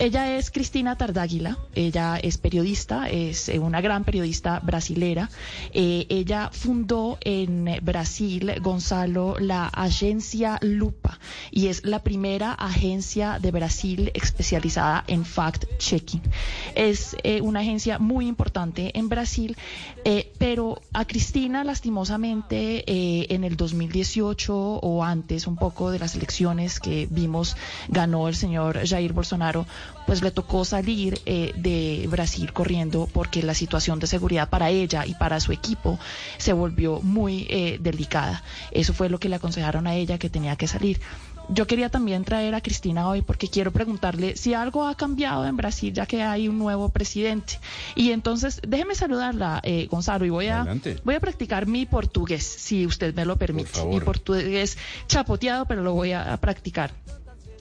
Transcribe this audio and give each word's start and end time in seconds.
Ella 0.00 0.38
es 0.38 0.50
Cristina 0.50 0.96
Tardáguila, 0.96 1.58
ella 1.74 2.16
es 2.16 2.38
periodista, 2.38 3.10
es 3.10 3.50
eh, 3.50 3.58
una 3.58 3.82
gran 3.82 4.04
periodista 4.04 4.58
brasilera. 4.60 5.28
Eh, 5.74 6.06
ella 6.08 6.48
fundó 6.50 7.18
en 7.20 7.68
Brasil, 7.82 8.54
Gonzalo, 8.62 9.36
la 9.38 9.66
agencia 9.66 10.58
Lupa 10.62 11.18
y 11.50 11.66
es 11.66 11.84
la 11.84 11.98
primera 11.98 12.52
agencia 12.52 13.38
de 13.38 13.50
Brasil 13.50 14.10
especializada 14.14 15.04
en 15.06 15.26
fact-checking. 15.26 16.22
Es 16.74 17.14
eh, 17.22 17.42
una 17.42 17.60
agencia 17.60 17.98
muy 17.98 18.26
importante 18.26 18.98
en 18.98 19.10
Brasil, 19.10 19.54
pero 20.38 20.80
a 20.92 21.04
Cristina 21.04 21.62
lastimosamente 21.62 23.32
en 23.32 23.44
el 23.44 23.56
2018 23.56 24.54
o 24.56 25.04
antes 25.04 25.46
un 25.46 25.56
poco 25.56 25.90
de 25.90 25.98
las 25.98 26.16
elecciones 26.16 26.80
que 26.80 27.06
vimos 27.10 27.56
ganó 27.88 28.26
el 28.28 28.34
señor 28.34 28.86
Jair 28.86 29.12
Bolsonaro 29.12 29.66
pues 30.06 30.22
le 30.22 30.32
tocó 30.32 30.64
salir 30.64 31.20
eh, 31.24 31.52
de 31.56 32.08
Brasil 32.08 32.52
corriendo 32.52 33.08
porque 33.12 33.44
la 33.44 33.54
situación 33.54 34.00
de 34.00 34.08
seguridad 34.08 34.48
para 34.48 34.68
ella 34.70 35.06
y 35.06 35.14
para 35.14 35.38
su 35.38 35.52
equipo 35.52 36.00
se 36.36 36.52
volvió 36.52 37.00
muy 37.00 37.46
eh, 37.48 37.78
delicada. 37.80 38.42
Eso 38.72 38.92
fue 38.92 39.08
lo 39.08 39.20
que 39.20 39.28
le 39.28 39.36
aconsejaron 39.36 39.86
a 39.86 39.94
ella 39.94 40.18
que 40.18 40.28
tenía 40.28 40.56
que 40.56 40.66
salir. 40.66 41.00
Yo 41.52 41.66
quería 41.66 41.88
también 41.88 42.24
traer 42.24 42.54
a 42.54 42.60
Cristina 42.60 43.08
hoy 43.08 43.22
porque 43.22 43.48
quiero 43.48 43.72
preguntarle 43.72 44.36
si 44.36 44.54
algo 44.54 44.86
ha 44.86 44.94
cambiado 44.94 45.44
en 45.46 45.56
Brasil 45.56 45.92
ya 45.92 46.06
que 46.06 46.22
hay 46.22 46.46
un 46.46 46.58
nuevo 46.58 46.90
presidente. 46.90 47.58
Y 47.96 48.12
entonces 48.12 48.60
déjeme 48.66 48.94
saludarla, 48.94 49.60
eh, 49.64 49.88
Gonzalo, 49.90 50.24
y 50.24 50.30
voy 50.30 50.46
a, 50.46 50.64
voy 51.02 51.14
a 51.16 51.20
practicar 51.20 51.66
mi 51.66 51.86
portugués, 51.86 52.44
si 52.44 52.86
usted 52.86 53.14
me 53.14 53.24
lo 53.24 53.36
permite. 53.36 53.84
Mi 53.84 54.00
portugués 54.00 54.78
chapoteado, 55.08 55.66
pero 55.66 55.82
lo 55.82 55.92
voy 55.94 56.12
a 56.12 56.36
practicar. 56.36 56.92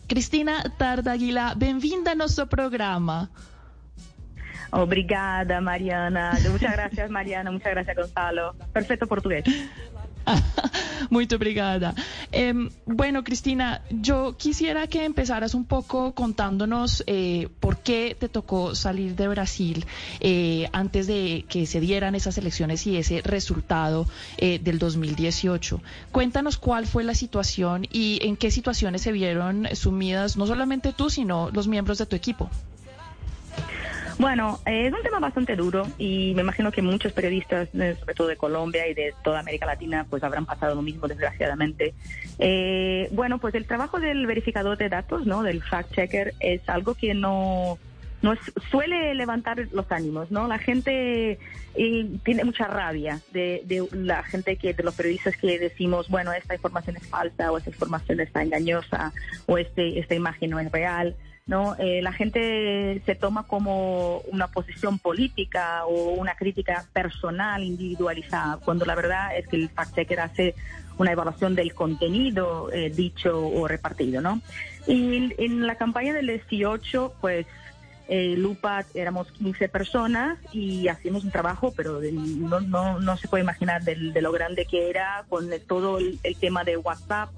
Cristina 0.08 0.64
Tardaguila, 0.78 1.56
bem-vinda 1.56 2.12
ao 2.12 2.18
nosso 2.18 2.46
programa. 2.48 3.30
Obrigada, 4.72 5.62
Mariana. 5.62 6.38
Muchas 6.52 6.74
gracias, 6.74 7.10
Mariana. 7.10 7.52
Muchas 7.52 7.72
gracias, 7.72 7.96
Gonzalo. 7.96 8.56
Perfecto 8.72 9.08
portugués. 9.08 9.44
Muy 11.10 11.28
obrigada. 11.34 11.96
Em, 12.32 12.70
bueno, 12.86 13.24
Cristina, 13.24 13.82
yo 13.90 14.36
quisiera 14.38 14.88
que 14.88 15.06
empezaras 15.06 15.54
un 15.54 15.66
poco 15.66 16.14
contándonos 16.14 17.04
eh, 17.08 17.50
por 17.60 17.78
qué 17.78 18.16
te 18.20 18.30
tocó 18.30 18.76
salir 18.76 19.16
de 19.16 19.28
Brasil 19.28 19.86
eh, 20.20 20.70
antes 20.72 21.08
de 21.08 21.46
que 21.50 21.66
se 21.66 21.80
dieran 21.80 22.16
esas 22.16 22.38
elecciones 22.38 22.86
y 22.88 22.98
ese 22.98 23.22
resultado 23.22 24.08
eh, 24.38 24.60
del 24.60 24.80
2018. 24.80 25.82
Cuéntanos 26.12 26.58
cuál 26.58 26.86
fue 26.86 27.04
la 27.04 27.16
situación 27.16 27.88
y 27.92 28.20
en 28.24 28.36
qué 28.36 28.52
situaciones 28.52 29.02
se 29.02 29.12
vieron 29.12 29.68
sumidas 29.74 30.38
no 30.38 30.48
solamente 30.48 30.94
tú, 30.94 31.10
sino 31.10 31.50
los 31.52 31.68
miembros 31.68 31.98
de 31.98 32.06
tu 32.06 32.16
equipo. 32.16 32.50
Bueno, 34.20 34.60
es 34.66 34.92
un 34.92 35.02
tema 35.02 35.20
bastante 35.20 35.56
duro 35.56 35.88
y 35.98 36.34
me 36.36 36.42
imagino 36.42 36.74
que 36.74 36.82
muchos 36.82 37.14
periodistas, 37.14 37.70
eh, 37.74 37.96
sobre 37.98 38.14
todo 38.14 38.28
de 38.28 38.36
Colombia 38.36 38.86
y 38.86 38.94
de 38.94 39.14
toda 39.24 39.40
América 39.40 39.66
Latina, 39.66 40.06
pues 40.10 40.22
habrán 40.24 40.46
pasado 40.46 40.76
lo 40.76 40.82
mismo, 40.82 41.08
desgraciadamente. 41.08 41.94
Eh, 42.38 43.08
bueno, 43.14 43.40
pues 43.40 43.56
el 43.56 43.66
trabajo 43.66 44.02
del 44.02 44.28
verificador 44.28 44.78
de 44.78 44.90
datos, 44.90 45.26
¿no? 45.26 45.42
Del 45.42 45.64
fact-checker, 45.64 46.34
es 46.42 46.68
algo 46.68 46.96
que 46.96 47.14
no 47.14 47.80
no 48.22 48.34
suele 48.70 49.16
levantar 49.16 49.66
los 49.72 49.90
ánimos, 49.90 50.30
¿no? 50.30 50.50
La 50.50 50.60
gente 50.60 51.40
eh, 51.76 52.10
tiene 52.26 52.44
mucha 52.44 52.66
rabia 52.66 53.22
de, 53.32 53.62
de, 53.64 53.88
la 53.94 54.24
gente 54.24 54.58
que, 54.58 54.74
de 54.74 54.84
los 54.84 54.96
periodistas 54.96 55.38
que 55.38 55.58
decimos, 55.58 56.10
bueno, 56.10 56.34
esta 56.34 56.56
información 56.56 56.98
es 56.98 57.08
falsa 57.08 57.50
o 57.54 57.58
esta 57.58 57.70
información 57.70 58.20
está 58.20 58.44
engañosa 58.44 59.14
o 59.46 59.58
este, 59.58 59.98
esta 59.98 60.16
imagen 60.16 60.50
no 60.50 60.60
es 60.60 60.70
real. 60.70 61.16
¿No? 61.50 61.76
Eh, 61.80 62.00
la 62.04 62.14
gente 62.14 63.02
se 63.08 63.16
toma 63.16 63.42
como 63.42 64.20
una 64.32 64.48
posición 64.50 65.00
política 65.00 65.84
o 65.86 66.12
una 66.12 66.36
crítica 66.36 66.86
personal, 66.94 67.64
individualizada, 67.64 68.58
cuando 68.58 68.86
la 68.86 68.94
verdad 68.94 69.36
es 69.36 69.48
que 69.48 69.56
el 69.56 69.70
fact-checker 69.72 70.20
hace 70.20 70.54
una 71.00 71.12
evaluación 71.12 71.56
del 71.56 71.74
contenido 71.74 72.72
eh, 72.72 72.92
dicho 72.92 73.48
o 73.48 73.68
repartido, 73.68 74.22
¿no? 74.22 74.42
Y 74.86 75.34
en 75.44 75.66
la 75.66 75.74
campaña 75.74 76.14
del 76.14 76.28
18, 76.28 77.16
pues 77.20 77.48
eh, 78.08 78.36
Lupa 78.38 78.86
éramos 78.94 79.32
15 79.32 79.70
personas 79.70 80.38
y 80.54 80.88
hacíamos 80.88 81.24
un 81.24 81.32
trabajo, 81.32 81.74
pero 81.76 82.00
no, 82.00 82.60
no, 82.60 83.00
no 83.00 83.18
se 83.18 83.28
puede 83.28 83.44
imaginar 83.44 83.84
de, 83.84 83.96
lo 84.22 84.32
grande 84.32 84.68
que 84.68 84.92
era 84.92 85.26
con 85.30 85.50
todo 85.68 85.98
el 85.98 86.36
tema 86.40 86.64
de 86.64 86.78
WhatsApp, 86.78 87.32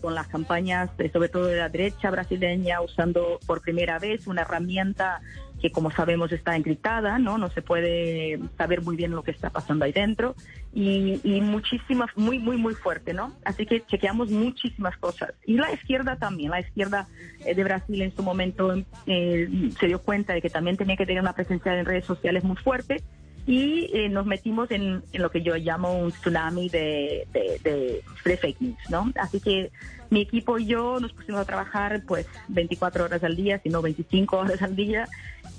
con 0.00 0.14
las 0.14 0.28
campañas, 0.28 0.90
sobre 1.12 1.28
todo 1.28 1.46
de 1.46 1.56
la 1.56 1.68
derecha 1.68 2.10
brasileña, 2.10 2.80
usando 2.80 3.38
por 3.46 3.60
primera 3.60 3.98
vez 3.98 4.26
una 4.26 4.42
herramienta 4.42 5.20
que 5.60 5.70
como 5.70 5.90
sabemos 5.90 6.30
está 6.32 6.56
encriptada, 6.56 7.18
¿no? 7.18 7.36
No 7.36 7.50
se 7.50 7.62
puede 7.62 8.38
saber 8.56 8.82
muy 8.82 8.96
bien 8.96 9.10
lo 9.10 9.22
que 9.22 9.32
está 9.32 9.50
pasando 9.50 9.84
ahí 9.84 9.92
dentro 9.92 10.34
y, 10.72 11.40
muchísimas, 11.40 12.10
muy, 12.16 12.38
muy, 12.38 12.56
muy 12.56 12.74
fuerte, 12.74 13.12
¿no? 13.12 13.32
Así 13.44 13.66
que 13.66 13.84
chequeamos 13.84 14.30
muchísimas 14.30 14.96
cosas. 14.98 15.32
Y 15.44 15.56
la 15.56 15.72
izquierda 15.72 16.16
también, 16.16 16.50
la 16.50 16.60
izquierda 16.60 17.08
eh, 17.44 17.54
de 17.54 17.64
Brasil 17.64 18.02
en 18.02 18.14
su 18.14 18.22
momento 18.22 18.74
eh, 19.06 19.70
se 19.78 19.86
dio 19.86 20.00
cuenta 20.00 20.32
de 20.32 20.42
que 20.42 20.50
también 20.50 20.76
tenía 20.76 20.96
que 20.96 21.06
tener 21.06 21.20
una 21.20 21.32
presencia 21.32 21.78
en 21.78 21.84
redes 21.84 22.04
sociales 22.04 22.44
muy 22.44 22.56
fuerte 22.56 23.02
y 23.48 23.88
eh, 23.94 24.10
nos 24.10 24.26
metimos 24.26 24.70
en, 24.70 25.02
lo 25.14 25.30
que 25.30 25.40
yo 25.40 25.56
llamo 25.56 25.98
un 25.98 26.12
tsunami 26.12 26.68
de, 26.68 27.26
de, 27.32 28.02
fake 28.22 28.60
news, 28.60 28.90
¿no? 28.90 29.10
Así 29.18 29.40
que 29.40 29.70
mi 30.10 30.20
equipo 30.20 30.58
y 30.58 30.66
yo 30.66 31.00
nos 31.00 31.14
pusimos 31.14 31.40
a 31.40 31.44
trabajar 31.46 32.02
pues 32.06 32.26
24 32.48 33.06
horas 33.06 33.24
al 33.24 33.36
día, 33.36 33.58
sino 33.62 33.80
25 33.80 34.36
horas 34.36 34.60
al 34.60 34.76
día 34.76 35.08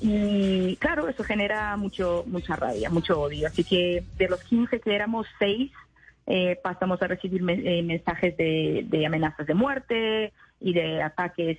y 0.03 0.75
claro, 0.75 1.09
eso 1.09 1.23
genera 1.23 1.75
mucho 1.77 2.25
mucha 2.27 2.55
rabia, 2.55 2.91
mucho 2.91 3.19
odio. 3.19 3.47
Así 3.47 3.63
que 3.63 4.03
de 4.19 4.29
los 4.29 4.43
15 4.43 4.81
que 4.81 4.93
éramos, 4.93 5.25
6 5.39 5.71
eh, 6.27 6.59
pasamos 6.61 7.01
a 7.01 7.07
recibir 7.07 7.41
eh, 7.49 7.81
mensajes 7.81 8.37
de, 8.37 8.85
de, 8.87 9.05
amenazas 9.07 9.47
de 9.47 9.55
muerte 9.55 10.31
y 10.61 10.73
de 10.73 11.01
ataques, 11.01 11.57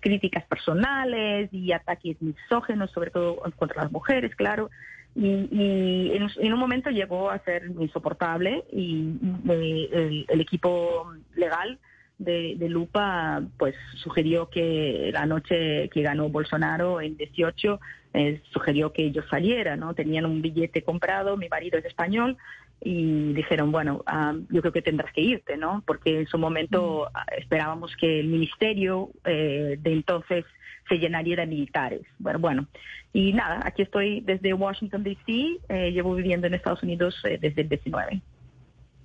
críticas 0.00 0.44
personales 0.44 1.52
y 1.52 1.72
ataques 1.72 2.16
misógenos, 2.22 2.90
sobre 2.92 3.10
todo 3.10 3.42
contra 3.58 3.82
las 3.82 3.92
mujeres, 3.92 4.34
claro 4.34 4.70
y, 5.14 6.12
en, 6.12 6.52
un 6.52 6.58
momento 6.58 6.90
llegó 6.90 7.30
a 7.30 7.38
ser 7.40 7.66
insoportable 7.78 8.64
y 8.72 9.12
eh, 9.48 10.24
el, 10.28 10.40
equipo 10.40 11.12
legal 11.34 11.78
de, 12.18 12.56
Lupa 12.68 13.42
pues 13.58 13.74
sugirió 13.96 14.48
que 14.48 15.10
la 15.12 15.26
noche 15.26 15.88
que 15.88 16.02
ganó 16.02 16.28
Bolsonaro 16.28 17.00
en 17.00 17.16
18 17.16 17.80
eh, 18.14 18.40
sugirió 18.52 18.92
que 18.92 19.10
yo 19.10 19.22
saliera, 19.30 19.76
¿no? 19.76 19.94
Tenían 19.94 20.26
un 20.26 20.42
billete 20.42 20.82
comprado, 20.82 21.36
mi 21.36 21.48
marido 21.48 21.78
es 21.78 21.84
español 21.84 22.36
y 22.80 23.32
dijeron, 23.34 23.72
bueno, 23.72 24.02
ah, 24.06 24.34
yo 24.48 24.60
creo 24.62 24.72
que 24.72 24.82
tendrás 24.82 25.12
que 25.12 25.20
irte, 25.20 25.56
¿no? 25.56 25.82
Porque 25.86 26.20
en 26.20 26.26
su 26.26 26.38
momento 26.38 27.06
mm. 27.06 27.16
ah, 27.16 27.26
esperábamos 27.36 27.94
que 27.96 28.20
el 28.20 28.28
ministerio 28.28 29.10
eh, 29.24 29.76
de 29.78 29.92
entonces 29.92 30.44
se 30.88 30.98
llenaría 30.98 31.36
de 31.36 31.46
militares. 31.46 32.02
Bueno, 32.18 32.38
bueno, 32.38 32.66
y 33.12 33.32
nada, 33.32 33.60
aquí 33.64 33.82
estoy 33.82 34.20
desde 34.20 34.52
Washington, 34.54 35.02
D.C., 35.02 35.58
eh, 35.68 35.90
llevo 35.92 36.14
viviendo 36.14 36.46
en 36.46 36.54
Estados 36.54 36.82
Unidos 36.82 37.20
eh, 37.24 37.38
desde 37.40 37.62
el 37.62 37.68
19. 37.68 38.20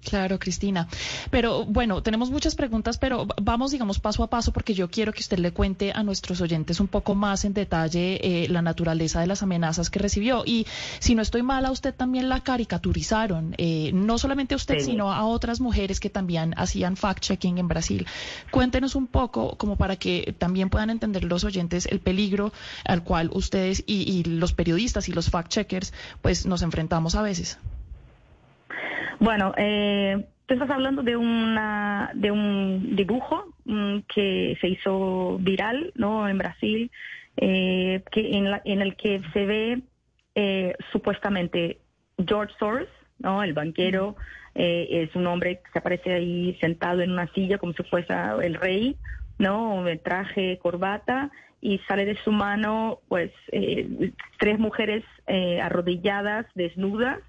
Claro, 0.06 0.38
Cristina. 0.38 0.88
Pero 1.32 1.66
bueno, 1.66 2.04
tenemos 2.04 2.30
muchas 2.30 2.54
preguntas, 2.54 3.00
pero 3.00 3.26
vamos, 3.42 3.72
digamos, 3.72 4.00
paso 4.00 4.22
a 4.24 4.30
paso, 4.30 4.54
porque 4.54 4.76
yo 4.76 4.88
quiero 4.88 5.12
que 5.12 5.22
usted 5.22 5.40
le 5.40 5.52
cuente 5.52 5.92
a 5.94 6.04
nuestros 6.04 6.42
oyentes 6.42 6.80
un 6.80 6.88
poco 6.88 7.16
más 7.16 7.44
en 7.44 7.54
detalle 7.56 8.20
eh, 8.22 8.48
la 8.48 8.62
naturaleza 8.62 9.20
de 9.20 9.28
las 9.28 9.42
amenazas 9.42 9.90
que 9.90 9.98
recibió. 9.98 10.44
Y 10.46 10.68
si 11.00 11.16
no 11.16 11.24
estoy 11.24 11.42
mala, 11.42 11.72
usted 11.72 11.94
también 11.94 12.30
la 12.30 12.42
caricaturizaron, 12.42 13.56
eh, 13.58 13.90
no 13.94 14.20
solamente 14.20 14.54
a 14.54 14.58
usted, 14.58 14.80
sino 14.80 15.12
a 15.12 15.26
otras 15.26 15.60
mujeres 15.60 16.00
que 16.00 16.12
también 16.12 16.54
hacían 16.56 16.96
fact-checking 16.96 17.58
en 17.58 17.68
Brasil. 17.68 18.06
Cuéntenos 18.52 18.94
un 18.94 19.08
poco, 19.08 19.58
como 19.58 19.76
para 19.76 19.96
que 19.96 20.36
también 20.38 20.70
puedan 20.70 20.92
entender 20.92 21.24
los 21.24 21.44
oyentes 21.44 21.88
el 21.88 22.00
peligro 22.00 22.54
al 22.86 23.04
cual 23.04 23.32
ustedes 23.34 23.84
y, 23.88 24.04
y 24.04 24.24
los 24.24 24.54
periodistas 24.54 25.10
y 25.10 25.14
los 25.14 25.32
fact-checkers, 25.32 25.94
pues 26.22 26.46
nos 26.46 26.62
enfrentamos 26.62 27.16
a 27.16 27.24
veces. 27.24 27.58
Bueno, 29.20 29.54
eh, 29.58 30.26
tú 30.46 30.54
estás 30.54 30.70
hablando 30.70 31.04
de 31.04 31.16
una 31.16 32.12
de 32.14 32.32
un 32.32 32.96
dibujo 32.96 33.54
mm, 33.66 34.00
que 34.14 34.58
se 34.62 34.68
hizo 34.68 35.38
viral, 35.40 35.92
¿no? 35.96 36.28
En 36.28 36.38
Brasil, 36.38 36.92
eh, 37.38 38.04
que 38.12 38.38
en, 38.38 38.52
la, 38.52 38.62
en 38.66 38.82
el 38.82 38.96
que 38.96 39.22
se 39.34 39.46
ve 39.46 39.82
eh, 40.36 40.76
supuestamente 40.92 41.80
George 42.18 42.54
Soros, 42.60 42.90
¿no? 43.20 43.44
El 43.44 43.54
banquero 43.54 44.16
eh, 44.54 44.88
es 44.90 45.16
un 45.16 45.28
hombre 45.28 45.58
que 45.58 45.72
se 45.72 45.80
aparece 45.80 46.14
ahí 46.14 46.58
sentado 46.62 47.02
en 47.02 47.12
una 47.12 47.28
silla 47.34 47.58
como 47.58 47.74
si 47.74 47.84
fuese 47.84 48.14
el 48.44 48.56
rey, 48.56 48.98
¿no? 49.38 49.88
El 49.88 50.00
traje, 50.00 50.60
corbata 50.60 51.32
y 51.62 51.80
sale 51.88 52.06
de 52.06 52.16
su 52.24 52.32
mano, 52.32 53.00
pues, 53.08 53.32
eh, 53.52 54.12
tres 54.40 54.60
mujeres 54.60 55.04
eh, 55.28 55.60
arrodilladas, 55.62 56.46
desnudas, 56.54 57.20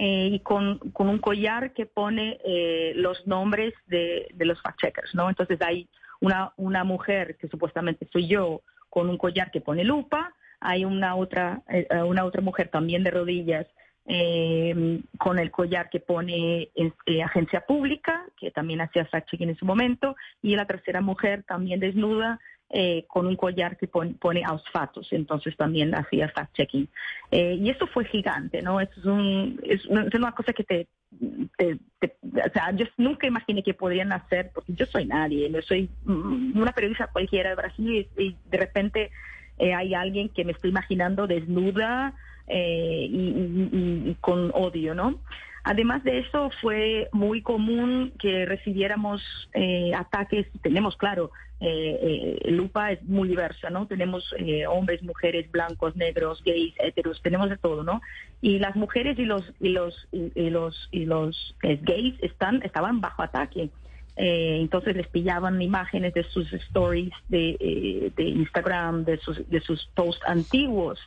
eh, 0.00 0.30
y 0.32 0.38
con, 0.40 0.78
con, 0.92 1.08
un 1.08 1.18
collar 1.18 1.72
que 1.72 1.84
pone 1.84 2.38
eh, 2.44 2.92
los 2.94 3.26
nombres 3.26 3.74
de, 3.88 4.28
de 4.32 4.44
los 4.44 4.62
fact-checkers, 4.62 5.12
¿no? 5.12 5.28
Entonces 5.28 5.60
hay 5.60 5.88
una, 6.20 6.52
una 6.56 6.84
mujer 6.84 7.36
que 7.36 7.48
supuestamente 7.48 8.08
soy 8.12 8.28
yo 8.28 8.62
con 8.88 9.08
un 9.08 9.18
collar 9.18 9.50
que 9.50 9.60
pone 9.60 9.82
lupa, 9.82 10.32
hay 10.60 10.84
una 10.84 11.16
otra, 11.16 11.62
eh, 11.68 11.88
una 12.06 12.24
otra 12.24 12.42
mujer 12.42 12.68
también 12.68 13.02
de 13.02 13.10
rodillas 13.10 13.66
eh, 14.06 15.02
con 15.18 15.40
el 15.40 15.50
collar 15.50 15.90
que 15.90 15.98
pone 15.98 16.70
eh, 16.74 17.22
agencia 17.22 17.66
pública, 17.66 18.24
que 18.38 18.52
también 18.52 18.80
hacía 18.80 19.04
fact-checking 19.04 19.50
en 19.50 19.56
su 19.56 19.66
momento, 19.66 20.14
y 20.42 20.54
la 20.54 20.66
tercera 20.66 21.00
mujer 21.00 21.42
también 21.42 21.80
desnuda 21.80 22.38
eh, 22.70 23.04
con 23.08 23.26
un 23.26 23.36
collar 23.36 23.76
que 23.76 23.88
pone, 23.88 24.14
pone 24.14 24.44
ausfatos, 24.44 25.12
entonces 25.12 25.56
también 25.56 25.94
hacía 25.94 26.32
fact-checking. 26.32 26.88
y 27.30 27.70
esto 27.70 27.86
fue 27.86 28.04
gigante, 28.04 28.62
¿no? 28.62 28.80
Es, 28.80 28.96
un, 29.04 29.60
es, 29.62 29.86
una, 29.86 30.32
cosa 30.32 30.52
que 30.52 30.64
te, 30.64 30.86
O 31.10 32.52
sea, 32.52 32.72
yo 32.72 32.86
nunca 32.96 33.26
imaginé 33.26 33.62
que 33.62 33.74
podrían 33.74 34.12
hacer, 34.12 34.50
porque 34.54 34.72
yo 34.74 34.86
soy 34.86 35.06
nadie, 35.06 35.50
yo 35.50 35.62
soy 35.62 35.88
mm, 36.04 36.58
una 36.58 36.72
periodista 36.72 37.06
cualquiera 37.06 37.50
de 37.50 37.56
Brasil 37.56 38.08
y 38.16 38.36
de 38.50 38.58
repente 38.58 39.10
hay 39.58 39.92
alguien 39.94 40.28
que 40.28 40.44
me 40.44 40.52
estoy 40.52 40.70
imaginando 40.70 41.26
desnuda, 41.26 42.14
eh, 42.48 43.06
y, 43.10 44.16
con 44.20 44.50
odio, 44.54 44.94
¿no? 44.94 45.20
Además 45.64 46.04
de 46.04 46.20
eso, 46.20 46.50
fue 46.60 47.08
muy 47.12 47.42
común 47.42 48.12
que 48.18 48.46
recibiéramos 48.46 49.22
eh, 49.54 49.92
ataques. 49.94 50.46
Tenemos, 50.62 50.96
claro, 50.96 51.30
eh, 51.60 52.38
Lupa 52.50 52.92
es 52.92 53.02
muy 53.04 53.28
diversa, 53.28 53.68
¿no? 53.68 53.86
Tenemos 53.86 54.32
hombres, 54.68 55.02
mujeres, 55.02 55.50
blancos, 55.50 55.96
negros, 55.96 56.42
gays, 56.44 56.74
heteros, 56.78 57.20
tenemos 57.22 57.50
de 57.50 57.56
todo, 57.56 57.82
¿no? 57.82 58.00
Y 58.40 58.58
las 58.58 58.76
mujeres 58.76 59.18
y 59.18 59.24
los 59.24 59.42
y 59.60 59.70
los 59.70 60.08
y, 60.12 60.50
los 60.50 60.88
y 60.92 61.04
los 61.06 61.56
gays 61.62 62.14
están 62.22 62.62
estaban 62.62 63.00
bajo 63.00 63.22
ataque. 63.22 63.70
entonces 64.16 64.96
les 64.96 65.08
pillaban 65.08 65.60
imágenes 65.60 66.14
de 66.14 66.22
sus 66.24 66.52
stories 66.52 67.12
de, 67.28 68.12
de 68.16 68.22
Instagram, 68.22 69.04
de 69.04 69.18
sus 69.18 69.48
de 69.50 69.60
sus 69.60 69.84
posts 69.94 70.22
antiguos 70.26 70.98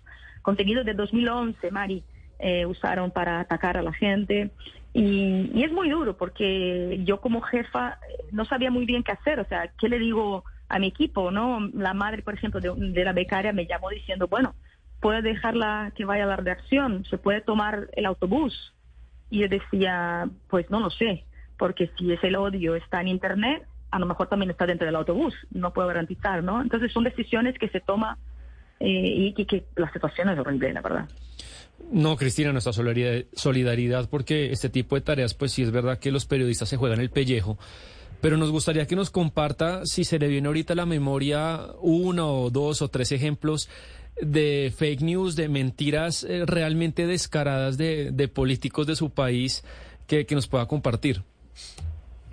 contenido 0.42 0.84
de 0.84 0.94
2011, 0.94 1.72
Mari, 1.72 2.04
eh, 2.42 2.66
usaron 2.66 3.12
para 3.12 3.40
atacar 3.40 3.78
a 3.78 3.84
la 3.84 3.94
gente. 3.94 4.52
Y, 4.94 5.64
es 5.64 5.72
muy 5.72 5.90
duro 5.90 6.18
porque 6.18 7.00
yo 7.04 7.22
como 7.22 7.42
jefa 7.42 8.00
eh, 8.10 8.26
no 8.32 8.46
sabía 8.46 8.72
muy 8.72 8.86
bien 8.86 9.04
qué 9.04 9.12
hacer, 9.12 9.40
o 9.40 9.46
sea, 9.46 9.72
¿qué 9.80 9.88
le 9.88 10.00
digo 10.00 10.44
a 10.68 10.80
mi 10.80 10.88
equipo? 10.88 11.32
no 11.32 11.70
La 11.74 11.94
madre, 11.94 12.24
por 12.24 12.34
ejemplo, 12.34 12.60
de, 12.60 13.04
la 13.06 13.14
becaria 13.14 13.54
me 13.54 13.68
llamó 13.68 13.90
diciendo, 13.90 14.28
bueno, 14.28 14.56
puede 15.00 15.22
dejarla 15.22 15.94
que 15.96 16.04
vaya 16.04 16.24
a 16.24 16.28
la 16.28 16.36
redacción, 16.36 17.06
se 17.06 17.18
puede 17.18 17.42
tomar 17.42 17.90
el 17.94 18.06
autobús. 18.06 18.74
Y 19.30 19.40
yo 19.40 19.48
decía, 19.48 20.28
pues 20.50 20.70
no 20.70 20.80
lo 20.80 20.90
sé, 20.90 21.24
porque 21.58 21.90
si 21.98 22.12
es 22.12 22.24
el 22.24 22.36
odio 22.36 22.76
está 22.76 23.02
en 23.02 23.08
Internet, 23.08 23.64
a 23.92 24.00
lo 24.00 24.06
mejor 24.06 24.28
también 24.28 24.50
está 24.50 24.66
dentro 24.66 24.86
del 24.86 24.96
autobús, 24.96 25.36
no 25.52 25.74
puedo 25.74 25.88
garantizar, 25.88 26.44
¿no? 26.44 26.62
Entonces 26.62 26.92
son 26.92 27.04
decisiones 27.04 27.58
que 27.60 27.70
se 27.70 27.82
toman 27.82 28.18
eh, 28.80 29.32
y 29.36 29.46
que, 29.46 29.64
la 29.76 29.92
situación 29.94 30.30
es 30.30 30.40
horrible, 30.40 30.74
la 30.74 30.82
verdad. 30.82 31.08
No, 31.92 32.16
Cristina, 32.18 32.52
nuestra 32.52 32.74
solidaridad, 32.74 34.10
porque 34.10 34.52
este 34.52 34.70
tipo 34.70 34.96
de 34.96 35.02
tareas, 35.02 35.34
pues 35.34 35.52
sí 35.52 35.64
es 35.64 35.72
verdad 35.72 36.00
que 36.00 36.12
los 36.12 36.26
periodistas 36.26 36.70
se 36.70 36.78
juegan 36.78 37.00
el 37.00 37.10
pellejo, 37.10 37.58
pero 38.22 38.38
nos 38.38 38.52
gustaría 38.52 38.86
que 38.88 38.96
nos 38.96 39.10
comparta 39.10 39.86
si 39.86 40.04
se 40.04 40.20
le 40.20 40.28
viene 40.28 40.48
ahorita 40.48 40.74
a 40.74 40.76
la 40.76 40.86
memoria 40.86 41.68
uno 41.82 42.34
o 42.34 42.50
dos 42.50 42.82
o 42.82 42.90
tres 42.90 43.12
ejemplos 43.12 43.70
de 44.22 44.74
fake 44.76 45.02
news, 45.02 45.36
de 45.36 45.50
mentiras 45.50 46.24
eh, 46.24 46.46
realmente 46.46 47.08
descaradas 47.08 47.78
de, 47.78 48.30
políticos 48.34 48.86
de 48.88 48.96
su 48.96 49.10
país 49.10 49.66
que 50.08 50.28
nos 50.32 50.48
pueda 50.48 50.68
compartir. 50.68 51.24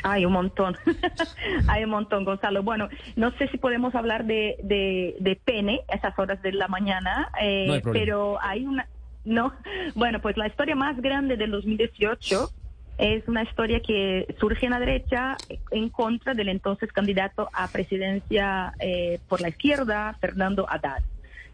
Hay 0.04 0.24
un 0.24 0.32
montón, 0.32 0.76
hay 1.68 1.84
un 1.84 1.90
montón, 1.90 2.24
Gonzalo. 2.24 2.62
Bueno, 2.62 2.88
no 3.16 3.32
sé 3.32 3.48
si 3.48 3.58
podemos 3.58 3.94
hablar 3.94 4.26
de, 4.26 4.56
de, 4.62 5.40
pene 5.44 5.80
a 5.88 5.96
esas 5.96 6.16
horas 6.18 6.40
de 6.42 6.52
la 6.52 6.68
mañana, 6.68 7.30
eh, 7.40 7.82
pero 7.92 8.38
hay 8.40 8.64
una, 8.64 8.86
no, 9.28 9.52
bueno, 9.94 10.20
pues 10.20 10.36
la 10.36 10.46
historia 10.46 10.74
más 10.74 11.00
grande 11.00 11.36
del 11.36 11.50
2018 11.50 12.50
es 12.98 13.28
una 13.28 13.44
historia 13.44 13.80
que 13.80 14.34
surge 14.40 14.66
en 14.66 14.72
la 14.72 14.80
derecha 14.80 15.36
en 15.70 15.88
contra 15.88 16.34
del 16.34 16.48
entonces 16.48 16.92
candidato 16.92 17.48
a 17.52 17.68
presidencia 17.68 18.72
eh, 18.80 19.20
por 19.28 19.40
la 19.40 19.50
izquierda, 19.50 20.16
Fernando 20.20 20.66
Haddad. 20.68 21.02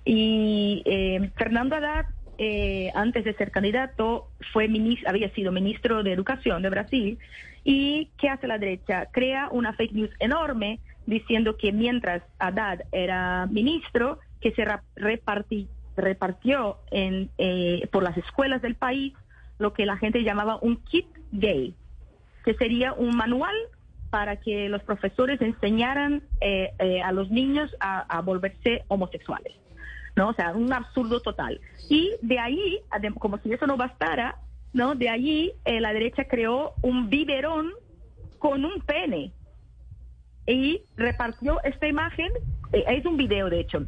Y 0.06 0.82
eh, 0.86 1.30
Fernando 1.36 1.76
Haddad 1.76 2.06
eh, 2.38 2.90
antes 2.94 3.24
de 3.24 3.34
ser 3.34 3.50
candidato, 3.50 4.28
fue 4.52 4.68
había 5.06 5.30
sido 5.34 5.52
ministro 5.52 6.02
de 6.02 6.12
Educación 6.12 6.62
de 6.62 6.70
Brasil. 6.70 7.18
¿Y 7.62 8.10
qué 8.18 8.28
hace 8.28 8.46
la 8.46 8.58
derecha? 8.58 9.06
Crea 9.12 9.48
una 9.50 9.72
fake 9.74 9.92
news 9.92 10.10
enorme 10.18 10.80
diciendo 11.06 11.56
que 11.56 11.72
mientras 11.72 12.22
Haddad 12.38 12.80
era 12.92 13.46
ministro, 13.46 14.18
que 14.40 14.52
se 14.52 14.64
repartió 15.96 16.78
en, 16.90 17.30
eh, 17.38 17.88
por 17.92 18.02
las 18.02 18.16
escuelas 18.16 18.62
del 18.62 18.74
país 18.74 19.14
lo 19.58 19.72
que 19.72 19.86
la 19.86 19.96
gente 19.96 20.22
llamaba 20.22 20.58
un 20.60 20.76
kit 20.84 21.06
gay, 21.32 21.74
que 22.44 22.54
sería 22.54 22.92
un 22.92 23.16
manual 23.16 23.54
para 24.10 24.36
que 24.36 24.68
los 24.68 24.82
profesores 24.82 25.40
enseñaran 25.40 26.22
eh, 26.40 26.72
a 27.04 27.12
los 27.12 27.30
niños 27.30 27.74
a 27.80 28.20
volverse 28.20 28.84
homosexuales. 28.88 29.54
¿no? 30.16 30.28
O 30.28 30.34
sea, 30.34 30.52
un 30.52 30.72
absurdo 30.72 31.20
total. 31.20 31.60
Y 31.88 32.12
de 32.22 32.38
ahí, 32.38 32.80
como 33.18 33.38
si 33.38 33.52
eso 33.52 33.66
no 33.66 33.76
bastara, 33.76 34.36
¿no? 34.72 34.94
De 34.94 35.08
allí 35.08 35.52
eh, 35.64 35.80
la 35.80 35.92
derecha 35.92 36.24
creó 36.24 36.74
un 36.82 37.08
biberón 37.10 37.72
con 38.38 38.64
un 38.64 38.80
pene 38.80 39.32
y 40.46 40.82
repartió 40.96 41.62
esta 41.62 41.88
imagen, 41.88 42.28
eh, 42.72 42.84
es 42.88 43.06
un 43.06 43.16
video 43.16 43.48
de 43.48 43.60
hecho, 43.60 43.86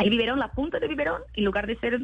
hay 0.00 0.08
biberón, 0.08 0.38
la 0.38 0.50
punta 0.52 0.78
del 0.78 0.88
biberón, 0.88 1.20
en 1.34 1.44
lugar 1.44 1.66
de 1.66 1.76
ser 1.76 2.00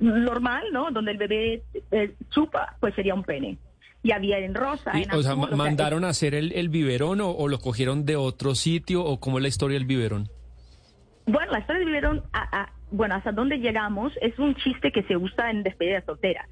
normal, 0.00 0.64
¿no? 0.70 0.90
Donde 0.90 1.12
el 1.12 1.16
bebé 1.16 1.62
eh, 1.90 2.14
chupa, 2.30 2.76
pues 2.78 2.94
sería 2.94 3.14
un 3.14 3.24
pene. 3.24 3.56
Y 4.02 4.12
había 4.12 4.38
en 4.38 4.54
rosa. 4.54 4.92
en 4.92 5.10
o 5.12 5.22
sea, 5.22 5.34
¿mandaron 5.34 6.04
a 6.04 6.10
hacer 6.10 6.34
el, 6.34 6.52
el 6.52 6.68
biberón 6.68 7.20
o, 7.20 7.30
o, 7.30 7.48
lo 7.48 7.58
cogieron 7.58 8.04
de 8.04 8.16
otro 8.16 8.54
sitio 8.54 9.02
o 9.02 9.18
cómo 9.18 9.38
es 9.38 9.42
la 9.42 9.48
historia 9.48 9.78
del 9.78 9.86
biberón? 9.86 10.28
Bueno, 11.26 11.52
la 11.52 11.60
historia 11.60 11.80
del 11.80 11.88
biberón 11.88 12.22
a, 12.32 12.70
bueno, 12.90 13.14
hasta 13.14 13.32
dónde 13.32 13.58
llegamos 13.58 14.12
es 14.20 14.38
un 14.38 14.54
chiste 14.56 14.92
que 14.92 15.02
se 15.04 15.16
usa 15.16 15.50
en 15.50 15.62
despedidas 15.62 16.04
solteras. 16.04 16.48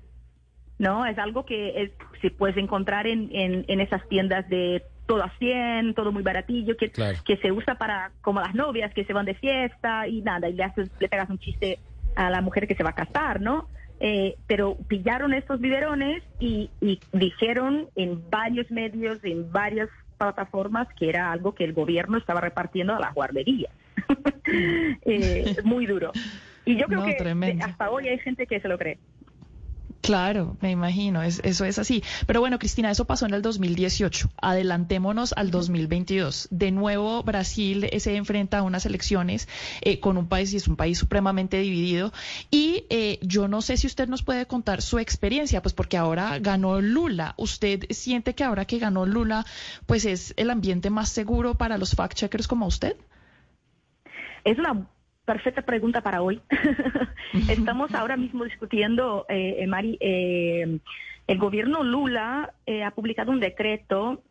¿No? 0.78 1.06
Es 1.06 1.18
algo 1.18 1.44
que 1.46 1.82
es, 1.82 1.90
se 2.20 2.30
puedes 2.30 2.56
encontrar 2.56 3.06
en, 3.06 3.30
en, 3.32 3.80
esas 3.80 4.06
tiendas 4.08 4.46
de 4.48 4.82
todo 5.06 5.22
a 5.22 5.30
100, 5.38 5.94
todo 5.94 6.12
muy 6.12 6.22
baratillo, 6.22 6.76
que, 6.76 6.90
que 6.90 7.36
se 7.38 7.52
usa 7.52 7.76
para 7.76 8.12
como 8.20 8.40
las 8.40 8.54
novias 8.54 8.92
que 8.92 9.04
se 9.04 9.12
van 9.12 9.26
de 9.26 9.34
fiesta 9.34 10.06
y 10.08 10.22
nada, 10.22 10.48
y 10.48 10.54
le, 10.54 10.64
haces, 10.64 10.90
le 10.98 11.08
pegas 11.08 11.30
un 11.30 11.38
chiste 11.38 11.78
a 12.14 12.30
la 12.30 12.40
mujer 12.40 12.66
que 12.66 12.74
se 12.74 12.82
va 12.82 12.90
a 12.90 12.94
casar, 12.94 13.40
¿no? 13.40 13.68
Eh, 13.98 14.36
pero 14.46 14.76
pillaron 14.88 15.32
estos 15.32 15.60
biberones 15.60 16.22
y, 16.38 16.70
y 16.80 17.00
dijeron 17.12 17.88
en 17.94 18.28
varios 18.30 18.70
medios, 18.70 19.24
en 19.24 19.50
varias 19.50 19.88
plataformas, 20.18 20.88
que 20.98 21.08
era 21.08 21.32
algo 21.32 21.54
que 21.54 21.64
el 21.64 21.72
gobierno 21.72 22.18
estaba 22.18 22.40
repartiendo 22.40 22.94
a 22.94 23.00
las 23.00 23.14
guarderías. 23.14 23.72
eh, 25.04 25.56
muy 25.64 25.86
duro. 25.86 26.12
Y 26.64 26.76
yo 26.76 26.86
creo 26.86 27.04
que 27.04 27.58
hasta 27.62 27.90
hoy 27.90 28.08
hay 28.08 28.18
gente 28.18 28.46
que 28.46 28.60
se 28.60 28.68
lo 28.68 28.76
cree. 28.76 28.98
Claro, 30.00 30.56
me 30.60 30.70
imagino, 30.70 31.22
eso 31.22 31.64
es 31.64 31.78
así. 31.78 32.02
Pero 32.26 32.40
bueno, 32.40 32.58
Cristina, 32.58 32.90
eso 32.90 33.06
pasó 33.06 33.26
en 33.26 33.34
el 33.34 33.42
2018. 33.42 34.30
Adelantémonos 34.40 35.32
al 35.36 35.50
2022. 35.50 36.48
De 36.50 36.70
nuevo, 36.70 37.22
Brasil 37.22 37.88
se 37.98 38.16
enfrenta 38.16 38.58
a 38.58 38.62
unas 38.62 38.86
elecciones 38.86 39.48
eh, 39.80 39.98
con 39.98 40.16
un 40.16 40.28
país 40.28 40.52
y 40.52 40.56
es 40.58 40.68
un 40.68 40.76
país 40.76 40.98
supremamente 40.98 41.58
dividido. 41.58 42.12
Y 42.50 42.84
eh, 42.88 43.18
yo 43.22 43.48
no 43.48 43.62
sé 43.62 43.76
si 43.76 43.86
usted 43.86 44.08
nos 44.08 44.22
puede 44.22 44.46
contar 44.46 44.80
su 44.80 44.98
experiencia, 44.98 45.60
pues 45.60 45.74
porque 45.74 45.96
ahora 45.96 46.38
ganó 46.38 46.80
Lula. 46.80 47.34
¿Usted 47.36 47.84
siente 47.90 48.34
que 48.34 48.44
ahora 48.44 48.64
que 48.64 48.78
ganó 48.78 49.06
Lula, 49.06 49.44
pues 49.86 50.04
es 50.04 50.34
el 50.36 50.50
ambiente 50.50 50.90
más 50.90 51.08
seguro 51.08 51.54
para 51.54 51.78
los 51.78 51.96
fact-checkers 51.96 52.46
como 52.46 52.66
usted? 52.66 52.96
Es 54.44 54.58
una 54.58 54.86
perfecta 55.26 55.62
pregunta 55.62 56.00
para 56.00 56.22
hoy. 56.22 56.40
Estamos 57.50 57.92
ahora 57.94 58.16
mismo 58.16 58.44
discutiendo, 58.44 59.26
eh, 59.28 59.56
eh 59.58 59.66
Mari, 59.66 59.98
eh, 60.00 60.78
el 61.26 61.38
gobierno 61.38 61.82
Lula 61.82 62.54
eh, 62.64 62.84
ha 62.84 62.92
publicado 62.92 63.32
un 63.32 63.40
decreto 63.40 64.22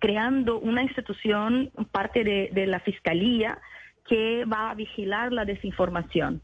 creando 0.00 0.58
una 0.58 0.82
institución, 0.82 1.70
parte 1.92 2.24
de, 2.24 2.66
la 2.66 2.80
fiscalía, 2.80 3.58
que 4.06 4.44
va 4.44 4.70
a 4.70 4.74
vigilar 4.74 5.32
la 5.32 5.44
desinformación. 5.44 6.42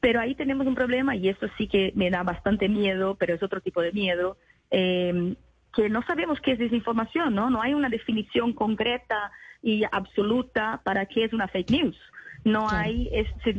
Pero 0.00 0.20
ahí 0.20 0.36
tenemos 0.36 0.66
un 0.66 0.76
problema 0.76 1.16
y 1.16 1.28
eso 1.28 1.48
sí 1.58 1.66
que 1.66 1.92
me 1.96 2.08
da 2.08 2.22
bastante 2.22 2.68
miedo, 2.68 3.16
pero 3.16 3.34
es 3.34 3.42
otro 3.42 3.60
tipo 3.60 3.82
de 3.82 3.90
miedo, 3.90 4.38
que 4.70 5.88
no 5.90 6.02
sabemos 6.02 6.40
qué 6.40 6.52
es 6.52 6.58
desinformación, 6.60 7.34
¿no? 7.34 7.50
No 7.50 7.60
hay 7.60 7.74
una 7.74 7.88
definición 7.88 8.52
concreta 8.52 9.32
y 9.60 9.82
absoluta 9.90 10.80
para 10.84 11.04
qué 11.06 11.24
es 11.24 11.32
una 11.32 11.48
fake 11.48 11.70
news. 11.70 11.98
No 12.44 12.68
hay, 12.68 13.10
si, 13.42 13.54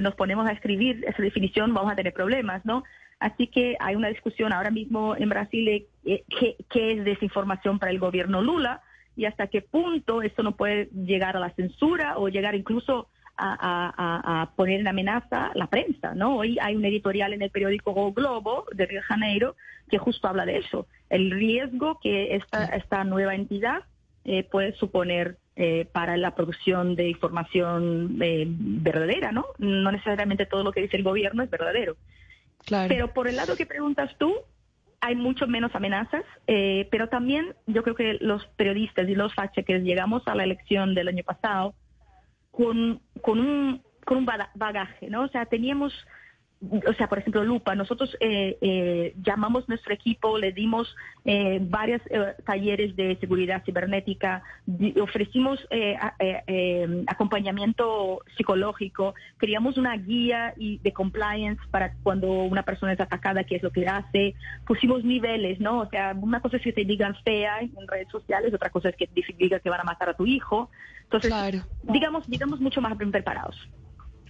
nos 0.00 0.14
ponemos 0.16 0.46
a 0.46 0.52
escribir 0.52 1.04
esa 1.06 1.22
definición 1.22 1.72
vamos 1.72 1.92
a 1.92 1.96
tener 1.96 2.12
problemas, 2.12 2.64
¿no? 2.64 2.82
Así 3.20 3.46
que 3.46 3.76
hay 3.78 3.94
una 3.94 4.08
discusión 4.08 4.52
ahora 4.52 4.70
mismo 4.70 5.16
en 5.16 5.28
Brasil 5.28 5.64
de 5.64 5.86
eh, 6.04 6.24
qué, 6.70 6.92
es 6.92 7.04
desinformación 7.04 7.78
para 7.78 7.92
el 7.92 7.98
gobierno 7.98 8.42
Lula 8.42 8.82
y 9.16 9.26
hasta 9.26 9.46
qué 9.46 9.62
punto 9.62 10.22
esto 10.22 10.42
no 10.42 10.56
puede 10.56 10.86
llegar 10.86 11.36
a 11.36 11.40
la 11.40 11.50
censura 11.50 12.18
o 12.18 12.28
llegar 12.28 12.54
incluso 12.54 13.08
a, 13.36 14.52
poner 14.56 14.80
en 14.80 14.88
amenaza 14.88 15.50
la 15.54 15.66
prensa, 15.66 16.14
¿no? 16.14 16.36
Hoy 16.36 16.56
hay 16.60 16.76
un 16.76 16.84
editorial 16.84 17.32
en 17.32 17.42
el 17.42 17.50
periódico 17.50 18.12
Globo 18.12 18.66
de 18.72 18.86
Río 18.86 19.00
de 19.00 19.06
Janeiro 19.06 19.56
que 19.88 19.98
justo 19.98 20.28
habla 20.28 20.46
de 20.46 20.58
eso, 20.58 20.86
el 21.10 21.30
riesgo 21.30 21.98
que 22.00 22.36
esta, 22.36 22.64
esta 22.66 23.04
nueva 23.04 23.34
entidad 23.34 23.84
eh, 24.24 24.44
puede 24.44 24.72
suponer 24.74 25.36
eh, 25.56 25.86
para 25.92 26.16
la 26.16 26.34
producción 26.34 26.96
de 26.96 27.08
información 27.08 28.18
eh, 28.20 28.44
verdadera, 28.48 29.32
¿no? 29.32 29.46
No 29.58 29.92
necesariamente 29.92 30.46
todo 30.46 30.64
lo 30.64 30.72
que 30.72 30.82
dice 30.82 30.96
el 30.96 31.02
gobierno 31.02 31.42
es 31.42 31.50
verdadero. 31.50 31.96
Claro. 32.64 32.88
Pero 32.88 33.12
por 33.12 33.28
el 33.28 33.36
lado 33.36 33.56
que 33.56 33.66
preguntas 33.66 34.10
tú, 34.18 34.34
hay 35.00 35.16
mucho 35.16 35.46
menos 35.46 35.74
amenazas, 35.74 36.24
pero 36.46 37.10
también 37.10 37.54
yo 37.66 37.82
creo 37.82 37.94
que 37.94 38.16
los 38.22 38.46
periodistas 38.56 39.06
y 39.06 39.14
los 39.14 39.34
fact 39.34 39.58
llegamos 39.68 40.26
a 40.26 40.34
la 40.34 40.44
elección 40.44 40.94
del 40.94 41.08
año 41.08 41.22
pasado 41.24 41.74
con, 42.50 43.02
con, 43.20 43.38
un, 43.38 43.82
con 44.06 44.16
un 44.16 44.26
bagaje, 44.54 45.10
¿no? 45.10 45.24
O 45.24 45.28
sea, 45.28 45.44
teníamos 45.44 45.92
o 46.86 46.92
sea, 46.94 47.08
por 47.08 47.18
ejemplo, 47.18 47.44
Lupa, 47.44 47.74
nosotros 47.74 48.16
eh, 48.20 48.56
eh, 48.60 49.14
llamamos 49.22 49.68
nuestro 49.68 49.92
equipo, 49.92 50.38
le 50.38 50.52
dimos 50.52 50.94
eh, 51.24 51.58
varios 51.60 52.00
talleres 52.44 52.96
de 52.96 53.16
seguridad 53.20 53.62
cibernética, 53.64 54.42
ofrecimos 55.00 55.58
acompañamiento 57.06 58.20
psicológico, 58.36 59.14
creamos 59.36 59.76
una 59.76 59.96
guía 59.96 60.54
y 60.56 60.78
de 60.78 60.92
compliance 60.92 61.62
para 61.70 61.94
cuando 62.02 62.28
una 62.28 62.62
persona 62.62 62.92
es 62.92 63.00
atacada, 63.00 63.44
qué 63.44 63.56
es 63.56 63.62
lo 63.62 63.70
que 63.70 63.86
hace, 63.86 64.34
pusimos 64.66 65.04
niveles, 65.04 65.60
¿no? 65.60 65.80
O 65.80 65.88
sea, 65.88 66.16
una 66.20 66.40
cosa 66.40 66.56
es 66.56 66.62
que 66.62 66.72
te 66.72 66.84
digan 66.84 67.16
fea 67.24 67.60
en 67.60 67.88
redes 67.88 68.08
sociales, 68.10 68.52
otra 68.54 68.70
cosa 68.70 68.88
es 68.88 68.96
que 68.96 69.06
te 69.06 69.22
digan 69.38 69.60
que 69.60 69.70
van 69.70 69.80
a 69.80 69.84
matar 69.84 70.08
a 70.08 70.14
tu 70.14 70.26
hijo. 70.26 70.70
Entonces, 71.02 71.32
digamos, 71.82 72.28
digamos 72.28 72.60
mucho 72.60 72.80
más 72.80 72.96
preparados. 72.96 73.56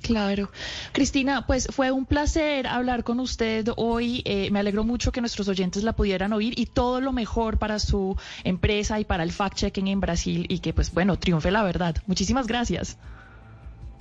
Claro. 0.04 0.50
Cristina, 0.92 1.46
pues 1.46 1.66
fue 1.70 1.90
un 1.90 2.04
placer 2.04 2.66
hablar 2.66 3.04
con 3.04 3.20
usted 3.20 3.68
hoy. 3.76 4.20
Eh, 4.26 4.50
me 4.50 4.58
alegro 4.58 4.84
mucho 4.84 5.12
que 5.12 5.22
nuestros 5.22 5.48
oyentes 5.48 5.82
la 5.82 5.94
pudieran 5.94 6.34
oír 6.34 6.52
y 6.58 6.66
todo 6.66 7.00
lo 7.00 7.10
mejor 7.10 7.58
para 7.58 7.78
su 7.78 8.14
empresa 8.44 9.00
y 9.00 9.06
para 9.06 9.22
el 9.22 9.32
fact-checking 9.32 9.88
en 9.88 10.00
Brasil 10.00 10.44
y 10.50 10.58
que, 10.58 10.74
pues 10.74 10.92
bueno, 10.92 11.16
triunfe 11.16 11.50
la 11.50 11.62
verdad. 11.62 11.96
Muchísimas 12.06 12.46
gracias. 12.46 12.98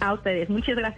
A 0.02 0.14
ustedes, 0.14 0.50
muchas 0.50 0.76
gracias. 0.76 0.92